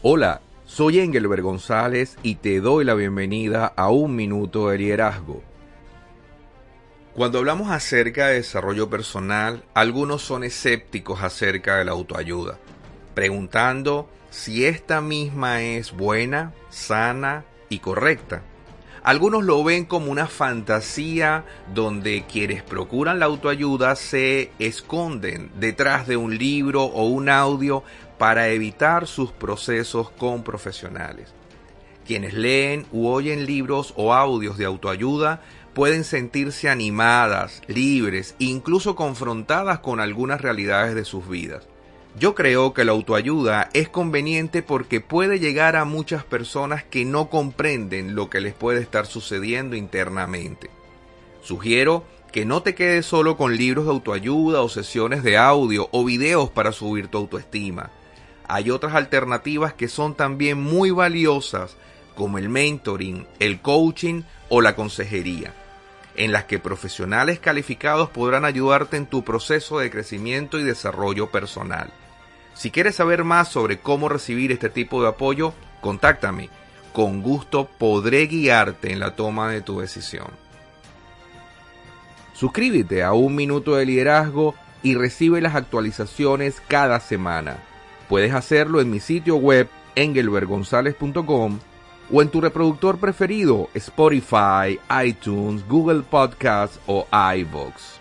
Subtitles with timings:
[0.00, 5.42] Hola, soy Engelbert González y te doy la bienvenida a Un Minuto de Liderazgo.
[7.16, 12.60] Cuando hablamos acerca de desarrollo personal, algunos son escépticos acerca de la autoayuda,
[13.16, 18.42] preguntando si esta misma es buena, sana y correcta.
[19.08, 26.18] Algunos lo ven como una fantasía donde quienes procuran la autoayuda se esconden detrás de
[26.18, 27.82] un libro o un audio
[28.18, 31.32] para evitar sus procesos con profesionales.
[32.06, 35.40] Quienes leen u oyen libros o audios de autoayuda
[35.72, 41.66] pueden sentirse animadas, libres, incluso confrontadas con algunas realidades de sus vidas.
[42.16, 47.28] Yo creo que la autoayuda es conveniente porque puede llegar a muchas personas que no
[47.28, 50.70] comprenden lo que les puede estar sucediendo internamente.
[51.42, 56.04] Sugiero que no te quedes solo con libros de autoayuda o sesiones de audio o
[56.04, 57.90] videos para subir tu autoestima.
[58.48, 61.76] Hay otras alternativas que son también muy valiosas
[62.14, 65.54] como el mentoring, el coaching o la consejería,
[66.18, 71.92] en las que profesionales calificados podrán ayudarte en tu proceso de crecimiento y desarrollo personal.
[72.54, 76.50] Si quieres saber más sobre cómo recibir este tipo de apoyo, contáctame.
[76.92, 80.26] Con gusto podré guiarte en la toma de tu decisión.
[82.34, 87.58] Suscríbete a Un Minuto de Liderazgo y recibe las actualizaciones cada semana.
[88.08, 91.60] Puedes hacerlo en mi sitio web engelbergonzalez.com
[92.10, 97.97] o en tu reproductor preferido Spotify, iTunes, Google Podcasts o iVoox.